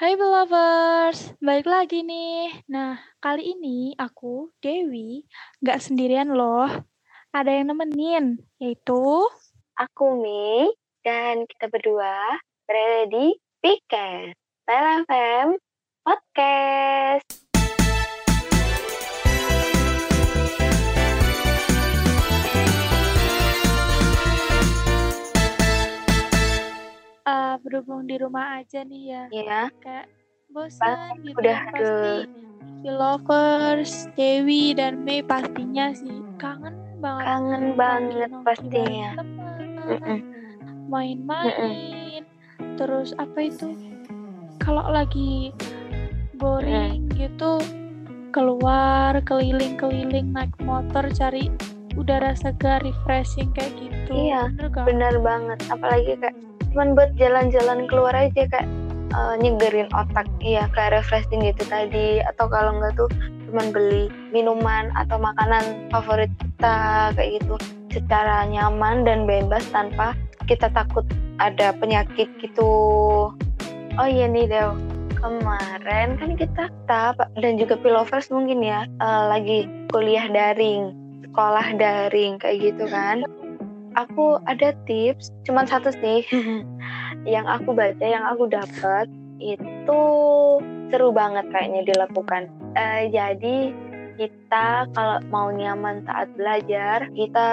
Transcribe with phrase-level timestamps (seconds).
[0.00, 2.64] Hai belovers, balik lagi nih.
[2.72, 5.28] Nah, kali ini aku, Dewi,
[5.60, 6.72] nggak sendirian loh.
[7.36, 9.28] Ada yang nemenin, yaitu...
[9.76, 10.72] Aku Mi,
[11.04, 12.16] dan kita berdua
[12.64, 15.60] berada di Piket, FM
[16.00, 17.49] Podcast.
[27.80, 29.24] Berhubung di rumah aja nih ya.
[29.32, 29.60] Iya.
[29.80, 30.06] Kayak
[30.52, 32.12] bosan gitu udah pasti.
[32.84, 37.24] The lovers, Dewi dan Mei pastinya sih kangen banget.
[37.24, 39.10] Kangen banget pastinya.
[40.92, 42.20] Main-main.
[42.76, 43.72] Terus apa itu?
[44.60, 45.56] Kalau lagi
[46.36, 47.16] boring mm.
[47.16, 47.56] gitu
[48.36, 51.48] keluar keliling-keliling naik motor cari
[51.96, 56.36] udara segar refreshing kayak gitu iya bener, bener banget apalagi kayak
[56.72, 58.68] cuman buat jalan-jalan keluar aja kayak
[59.14, 60.26] uh, nyegerin otak.
[60.42, 62.22] Iya kayak refreshing gitu tadi.
[62.24, 63.10] Atau kalau enggak tuh
[63.50, 66.76] cuman beli minuman atau makanan favorit kita
[67.18, 67.54] kayak gitu.
[67.90, 70.14] Secara nyaman dan bebas tanpa
[70.46, 71.02] kita takut
[71.42, 72.70] ada penyakit gitu.
[73.98, 77.04] Oh iya nih Dew kemarin kan kita kita
[77.38, 80.96] dan juga pilovers mungkin ya uh, lagi kuliah daring
[81.28, 83.22] sekolah daring kayak gitu kan
[83.98, 86.26] aku ada tips cuman satu sih.
[87.26, 89.10] Yang aku baca yang aku dapat
[89.40, 90.02] itu
[90.92, 92.46] seru banget kayaknya dilakukan.
[92.76, 93.72] Uh, jadi
[94.20, 97.48] kita kalau mau nyaman saat belajar kita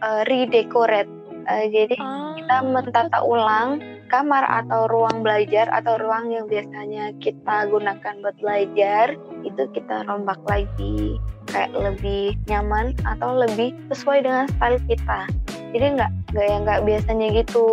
[0.00, 1.10] uh, redecorate.
[1.48, 2.32] Uh, jadi oh.
[2.40, 9.12] kita mentata ulang kamar atau ruang belajar atau ruang yang biasanya kita gunakan buat belajar
[9.44, 11.20] itu kita rombak lagi.
[11.48, 15.28] Kayak lebih nyaman atau lebih sesuai dengan style kita
[15.74, 17.66] jadi nggak nggak yang nggak biasanya gitu.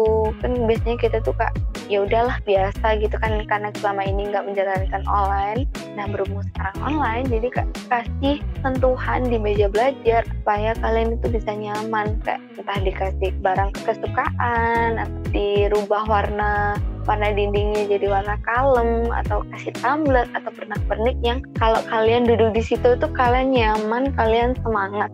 [0.44, 1.54] Kan biasanya kita tuh kak
[1.92, 3.40] ya udahlah biasa gitu kan.
[3.48, 5.66] Karena selama ini nggak menjalankan online
[5.96, 11.52] nah berhubung sekarang online jadi kak kasih sentuhan di meja belajar supaya kalian itu bisa
[11.56, 16.76] nyaman kayak entah dikasih barang kesukaan atau dirubah warna
[17.08, 22.64] warna dindingnya jadi warna kalem atau kasih tumbler atau pernak-pernik yang kalau kalian duduk di
[22.66, 25.14] situ tuh kalian nyaman, kalian semangat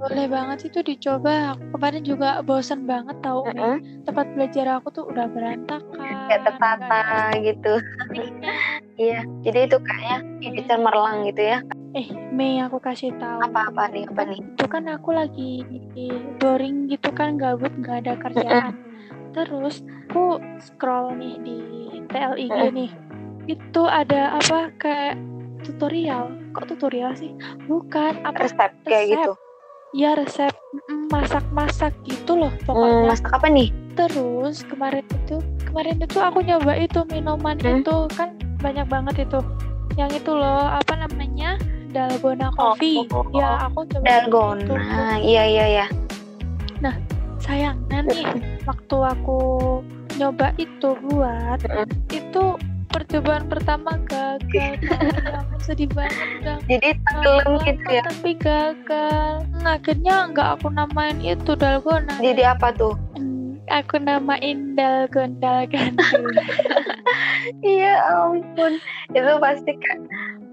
[0.00, 1.52] boleh banget itu dicoba.
[1.52, 3.76] Aku kemarin juga bosan banget tau uh
[4.08, 7.04] tempat belajar aku tuh udah berantakan kayak tertata
[7.44, 7.74] gitu.
[8.96, 11.58] iya jadi itu kayaknya ini cemerlang gitu ya.
[11.92, 14.40] Eh Mei aku kasih tahu apa apa nih apa nih?
[14.56, 15.68] Itu kan aku lagi
[16.40, 18.72] boring gitu kan gabut nggak ada kerjaan.
[18.72, 18.88] Uh
[19.30, 21.58] terus aku scroll nih di
[22.10, 22.90] TLIG uh nih.
[23.46, 25.14] Itu ada apa kayak
[25.62, 26.34] tutorial.
[26.50, 27.30] Kok tutorial sih?
[27.70, 28.42] Bukan apa?
[28.42, 29.38] Resep kayak gitu
[29.90, 30.54] ya resep
[31.10, 33.02] masak-masak gitu loh pokoknya.
[33.02, 33.68] Hmm, masak apa nih?
[33.98, 37.82] Terus kemarin itu kemarin itu aku nyoba itu minuman hmm?
[37.82, 39.40] itu kan banyak banget itu.
[39.98, 41.58] Yang itu loh apa namanya?
[41.90, 43.02] Dalgona coffee.
[43.10, 43.34] Oh, oh, oh.
[43.34, 45.18] Ya aku coba Dalgona.
[45.18, 45.86] Iya iya iya.
[46.78, 46.94] Nah,
[47.42, 48.26] sayangnya nih
[48.62, 49.38] waktu aku
[50.14, 51.58] nyoba itu buat
[52.14, 52.44] itu
[52.90, 54.78] percobaan pertama gagal.
[55.30, 58.02] Ya sedih banget dong jadi tenggelam gitu ya?
[58.02, 59.32] tapi gagal.
[59.62, 62.16] Nah, akhirnya nggak aku namain itu dalgona.
[62.18, 62.96] Jadi apa tuh?
[63.14, 65.94] Hmm, aku namain dalgon dalgan
[67.62, 68.80] iya ampun.
[69.12, 69.98] Itu pasti kan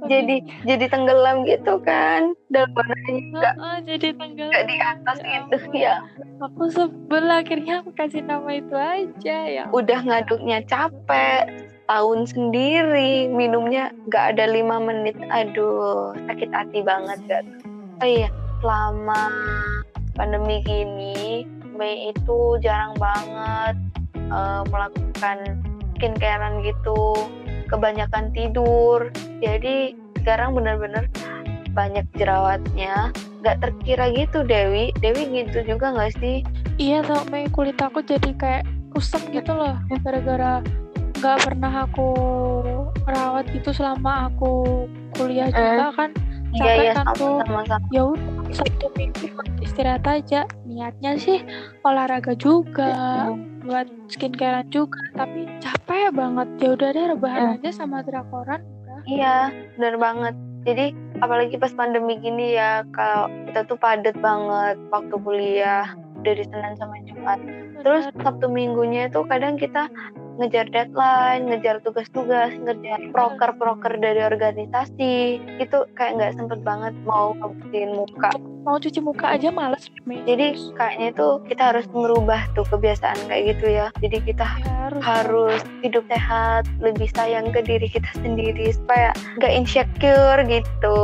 [0.05, 2.35] jadi jadi tenggelam gitu kan?
[2.53, 4.51] Dalgonanya nggak oh, jadi tenggelam.
[4.53, 5.95] nggak di atas ya gitu ya.
[6.43, 11.47] Aku sebel akhirnya aku kasih nama itu aja ya udah ngaduknya capek
[11.87, 15.15] tahun sendiri minumnya nggak ada lima menit.
[15.31, 17.43] Aduh sakit hati banget gak?
[18.03, 19.31] Oh iya selama
[20.19, 23.75] pandemi gini Mei itu jarang banget
[24.33, 25.61] uh, melakukan
[25.97, 27.15] skincarean gitu.
[27.67, 29.11] Kebanyakan tidur.
[29.43, 31.05] Jadi sekarang bener-bener
[31.71, 33.13] banyak jerawatnya.
[33.45, 34.89] Nggak terkira gitu Dewi.
[34.99, 36.41] Dewi gitu juga nggak sih?
[36.81, 38.65] Iya tau Mei kulit aku jadi kayak
[38.97, 40.65] kusam gitu loh gara-gara
[41.17, 42.09] nggak pernah aku
[43.09, 44.85] rawat gitu selama aku
[45.17, 46.09] kuliah juga eh, kan.
[46.53, 47.37] iya, capek iya, kan tuh.
[47.89, 49.25] ya udah satu minggu
[49.65, 50.45] istirahat aja.
[50.69, 51.41] Niatnya sih
[51.81, 53.65] olahraga juga mm.
[53.65, 56.47] buat skincare juga tapi capek banget.
[56.61, 57.55] Ya udah deh rebahan mm.
[57.59, 58.99] aja sama drakoran udah.
[59.09, 60.35] iya benar banget.
[60.67, 60.85] Jadi
[61.23, 65.87] apalagi pas pandemi gini ya kalau kita tuh padet banget waktu kuliah
[66.21, 67.39] dari Senin sampai Jumat.
[67.81, 69.87] Terus Sabtu Minggunya itu kadang kita
[70.37, 77.97] ngejar deadline, ngejar tugas-tugas, ngejar proker-proker dari organisasi, itu kayak nggak sempet banget mau ngebersihin
[77.97, 78.31] muka.
[78.63, 79.87] Mau cuci muka aja males
[80.27, 83.87] jadi kayaknya itu kita harus merubah tuh kebiasaan kayak gitu ya.
[84.03, 85.03] Jadi kita Ya, harus.
[85.03, 90.99] harus hidup sehat lebih sayang ke diri kita sendiri supaya nggak insecure gitu.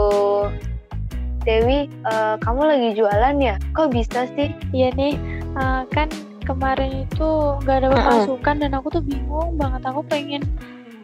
[1.43, 3.55] Dewi eh, kamu lagi jualan ya?
[3.75, 4.55] Kok bisa sih?
[4.71, 5.15] Iya nih,
[5.59, 6.07] eh, kan
[6.43, 7.29] kemarin itu
[7.59, 9.81] nggak ada pemasukan dan aku tuh bingung banget.
[9.83, 10.43] Aku pengen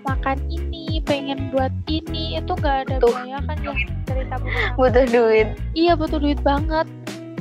[0.02, 3.12] makan ini, pengen buat ini, itu nggak ada Tuh.
[3.12, 3.74] biaya kan ya
[4.06, 4.64] dari tabungan.
[4.66, 4.78] aku.
[4.80, 6.88] butuh duit Iya butuh duit banget.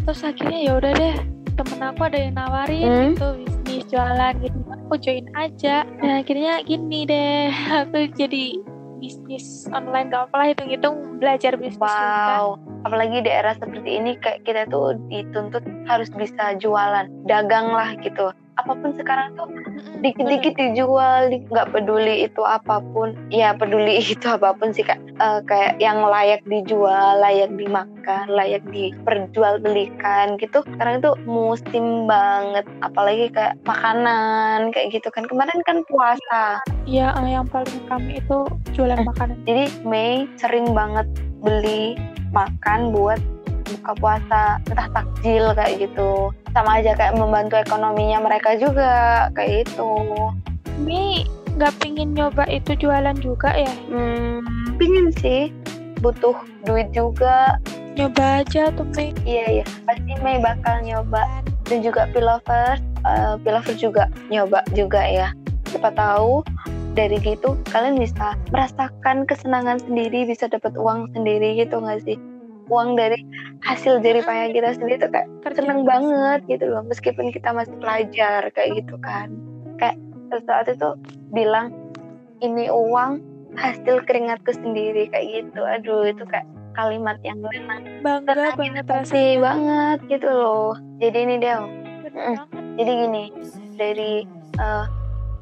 [0.02, 1.16] Terus akhirnya ya udah deh,
[1.52, 3.04] temen aku ada yang nawarin Hmm.
[3.12, 4.58] gitu bisnis jualan gitu.
[4.88, 5.76] Aku join aja.
[5.84, 7.52] Dan akhirnya gini deh,
[7.84, 8.56] aku jadi
[8.98, 12.58] bisnis online gak apa lah hitung-hitung belajar bisnis juga.
[12.88, 18.32] Apalagi di era seperti ini kayak kita tuh dituntut harus bisa jualan, dagang lah gitu.
[18.56, 19.46] Apa pun sekarang tuh
[20.00, 23.12] dikit-dikit dijual, di- nggak peduli itu apa pun.
[23.28, 24.96] Ya peduli itu apa pun sih kak.
[24.98, 30.64] Eh, kayak yang layak dijual, layak dimakan, layak diperjualbelikan gitu.
[30.64, 35.28] Sekarang tuh musim banget, apalagi kayak makanan kayak gitu kan.
[35.28, 36.58] Kemarin kan puasa.
[36.82, 38.38] Iya, eh, yang paling kami itu
[38.72, 39.06] jualan Eh.
[39.06, 39.38] makanan.
[39.44, 41.06] Jadi Mei sering banget
[41.38, 41.94] beli
[42.30, 43.20] makan buat
[43.68, 46.32] buka puasa, entah takjil kayak gitu.
[46.56, 49.92] Sama aja kayak membantu ekonominya mereka juga kayak gitu.
[50.80, 51.28] Mi
[51.58, 53.72] nggak pingin nyoba itu jualan juga ya?
[53.90, 54.46] Hmm,
[54.80, 55.52] pingin sih,
[56.00, 56.34] butuh
[56.64, 57.58] duit juga.
[57.98, 59.10] Nyoba aja tuh Mi.
[59.26, 61.26] Iya iya, pasti Mei bakal nyoba.
[61.68, 65.28] Dan juga Pilovers, eh Pilovers juga nyoba juga ya.
[65.68, 66.40] Siapa tahu
[66.98, 72.18] dari gitu kalian bisa merasakan kesenangan sendiri, bisa dapat uang sendiri gitu nggak sih?
[72.66, 73.22] Uang dari
[73.62, 78.46] hasil jerih payah kita sendiri tuh kayak seneng banget gitu loh meskipun kita masih pelajar
[78.54, 79.32] kayak gitu kan
[79.82, 79.98] kayak
[80.30, 80.90] sesuatu itu
[81.34, 81.74] bilang
[82.44, 83.18] ini uang
[83.58, 86.46] hasil keringatku sendiri kayak gitu aduh itu kayak
[86.78, 89.42] kalimat yang menenang Bangga banget rasanya.
[89.42, 91.62] banget gitu loh jadi ini Del
[92.06, 92.38] banget.
[92.78, 93.24] jadi gini
[93.74, 94.12] dari
[94.62, 94.84] eh,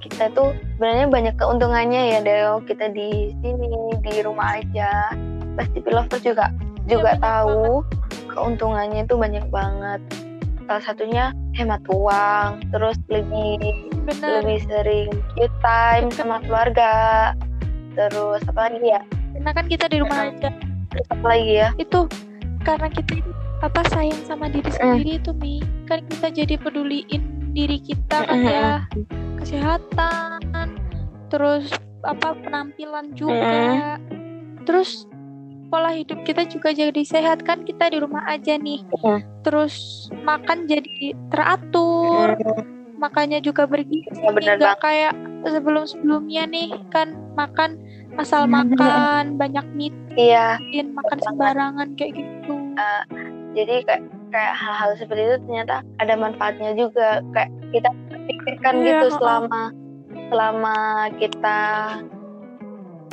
[0.00, 2.62] kita tuh sebenarnya banyak keuntungannya ya Del.
[2.64, 3.68] Kita di sini
[4.00, 5.12] di rumah aja.
[5.56, 6.52] Pasti Pilovers juga
[6.86, 7.64] juga Iya, banyak tahu
[8.30, 10.00] keuntungannya itu banyak banget.
[10.66, 13.58] Salah satunya hemat uang terus lebih
[14.06, 14.42] Bener.
[14.42, 17.32] lebih sering you time sama keluarga.
[17.94, 19.02] Terus apa lagi ya?
[19.34, 20.50] Karena kan kita di rumah aja.
[20.86, 21.68] terus apa lagi ya?
[21.76, 22.06] Itu
[22.62, 23.30] karena kita itu
[23.64, 25.62] apa sayang sama diri sendiri itu Mi.
[25.90, 27.22] Kan kita jadi peduliin
[27.56, 28.84] diri kita kan ya.
[29.46, 30.42] Kesehatan,
[31.30, 31.70] terus
[32.02, 33.94] apa penampilan juga.
[34.66, 35.06] Terus
[35.70, 38.82] pola hidup kita juga jadi sehat kan kita di rumah aja nih.
[39.06, 39.22] Mm.
[39.46, 42.34] Terus makan jadi teratur.
[42.96, 45.12] makannya juga bergizi Ya, benar nggak kayak
[45.44, 47.76] sebelum sebelumnya nih kan makan
[48.16, 49.62] asal makan banyak
[50.16, 52.56] iya mitin makan sembarangan kayak gitu
[53.52, 54.02] jadi kayak
[54.32, 57.90] kayak hal-hal seperti itu ternyata ada manfaatnya juga kayak kita
[58.26, 59.62] pikirkan Iya, gitu selama
[60.28, 60.76] selama
[61.16, 61.60] kita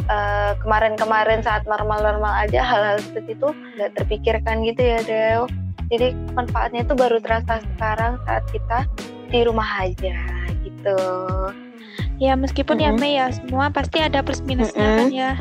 [0.10, 5.44] eh, kemarin-kemarin saat normal-normal aja hal-hal seperti itu nggak terpikirkan gitu ya Del.
[5.92, 8.90] Jadi manfaatnya itu baru terasa sekarang saat kita
[9.30, 10.18] di rumah aja
[10.66, 10.98] gitu.
[12.18, 13.02] Ya meskipun ya Mm-mm.
[13.02, 15.00] Mei ya semua pasti ada plus minusnya Mm-mm.
[15.00, 15.32] kan ya.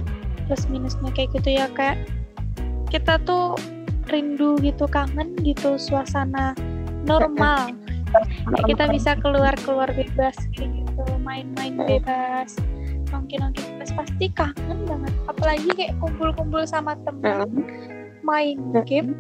[0.51, 1.97] Plus minusnya kayak gitu ya kayak
[2.93, 3.57] kita tuh
[4.13, 6.53] rindu gitu kangen gitu suasana
[7.09, 7.73] normal
[8.12, 12.56] kayak kita bisa keluar keluar bebas kayak gitu main-main bebas.
[13.12, 15.12] Nongki-nongki bebas pasti kangen banget.
[15.29, 17.49] Apalagi kayak kumpul-kumpul sama temen
[18.25, 19.16] main game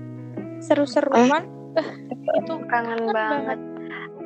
[0.62, 1.44] seru-seruan.
[1.76, 1.86] Eh
[2.44, 3.58] itu kangen banget.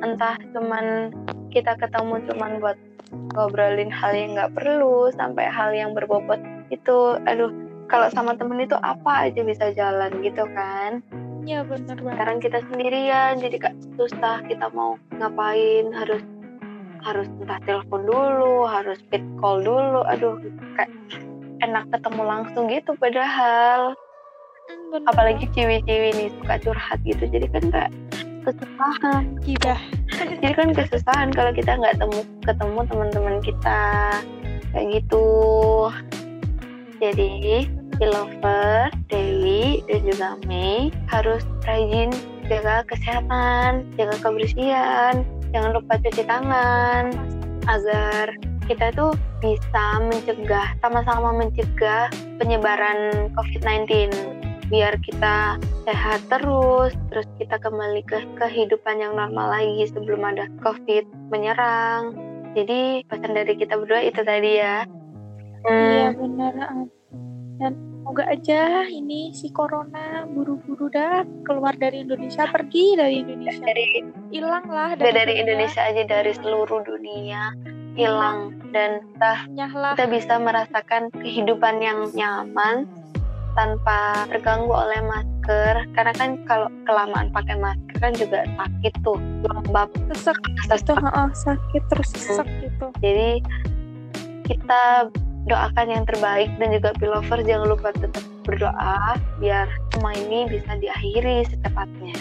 [0.03, 1.11] Entah cuman
[1.49, 2.77] kita ketemu cuman buat
[3.11, 7.51] ngobrolin hal yang nggak perlu sampai hal yang berbobot itu aduh
[7.87, 10.99] kalau sama temen itu apa aja bisa jalan gitu kan
[11.47, 12.15] ya bener banget.
[12.19, 16.19] Sekarang kita sendirian jadi kak susah kita mau ngapain harus
[17.07, 20.03] harus entah telepon dulu harus speed call dulu.
[20.11, 20.35] Aduh
[20.75, 20.91] kayak
[21.63, 23.95] enak ketemu langsung gitu padahal.
[24.67, 27.91] Hmm, bener apalagi ciwi-ciwi nih suka curhat gitu jadi kan kayak
[28.43, 29.23] kesusahan.
[29.47, 29.79] Gibah
[30.43, 33.83] jadi kan kesusahan kalau kita nggak temu ketemu teman-teman kita.
[34.75, 35.27] Kayak gitu.
[36.99, 42.13] Jadi Pilover, Dewi, dan juga Mei harus rajin
[42.47, 47.11] jaga kesehatan, jaga kebersihan, jangan lupa cuci tangan
[47.67, 48.31] agar
[48.67, 54.11] kita tuh bisa mencegah, sama-sama mencegah penyebaran COVID-19
[54.67, 55.55] biar kita
[55.87, 62.11] sehat terus, terus kita kembali ke kehidupan yang normal lagi sebelum ada COVID menyerang.
[62.51, 64.83] Jadi pesan dari kita berdua itu tadi ya.
[65.67, 66.96] iya Hmm, bener ah.
[67.57, 73.65] Dan semoga aja ini si corona buru-buru dah keluar dari Indonesia pergi dari Indonesia.
[73.65, 73.87] Dari
[74.31, 77.51] hilang lah dari, dari Indonesia aja dari seluruh dunia
[77.97, 78.55] hilang.
[78.71, 82.85] Dan kita nyahlah kita bisa merasakan kehidupan yang nyaman
[83.57, 85.89] tanpa terganggu oleh masker.
[85.97, 89.89] Karena kan kalau kelamaan pakai masker kan juga sakit tuh lembab.
[90.13, 92.85] Sesek gitu heeh, sakit terus sesek gitu.
[93.01, 93.41] Jadi
[94.47, 95.11] kita
[95.47, 101.47] doakan yang terbaik dan juga pilover jangan lupa tetap berdoa biar semua ini bisa diakhiri
[101.47, 102.15] secepatnya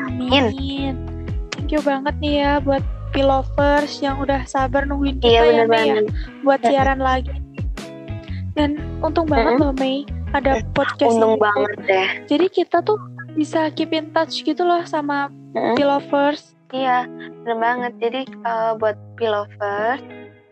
[0.00, 0.96] Amin.
[1.52, 6.08] Thank you banget nih ya buat pilovers yang udah sabar nungguin kita iya ya bener
[6.08, 6.12] ya
[6.46, 7.34] buat siaran lagi.
[8.54, 10.02] Dan untung banget loh Mei
[10.34, 12.98] ada podcast untung ini banget deh Jadi kita tuh
[13.34, 15.30] bisa keep in touch gitu loh sama
[15.78, 16.54] pilovers.
[16.70, 17.06] Iya,
[17.42, 17.92] bener banget.
[17.98, 20.02] Jadi uh, buat pilovers,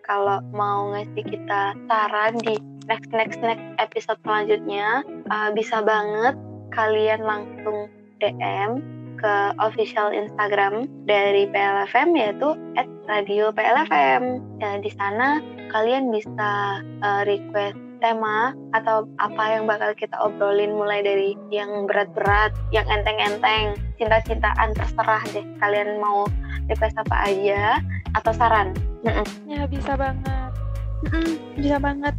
[0.09, 2.57] kalau mau ngasih kita saran di
[2.89, 6.35] next next next episode selanjutnya, uh, bisa banget
[6.73, 8.81] kalian langsung DM
[9.21, 12.57] ke official Instagram dari PLFM yaitu
[13.07, 14.23] @radio_plfm.
[14.59, 21.03] Ya, di sana kalian bisa uh, request tema atau apa yang bakal kita obrolin mulai
[21.03, 26.25] dari yang berat-berat, yang enteng-enteng, cinta-cintaan terserah deh kalian mau
[26.71, 27.83] request apa aja
[28.15, 28.88] atau saran.
[29.03, 29.27] Mm-mm.
[29.47, 30.51] Ya bisa banget.
[31.07, 32.15] Mm-mm, bisa banget.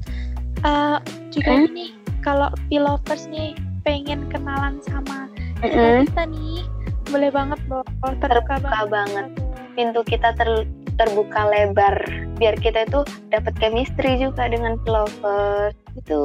[0.60, 1.00] Uh,
[1.32, 1.68] juga Hmm?
[1.72, 5.32] ini kalau pilovers nih pengen kenalan sama
[5.64, 6.04] Mm-mm.
[6.06, 6.68] kita nih
[7.08, 9.28] boleh banget loh terbuka, Terbuka banget.
[9.74, 11.96] Pintu kita ter- terbuka lebar
[12.36, 16.20] biar kita itu dapat chemistry juga dengan lovers gitu.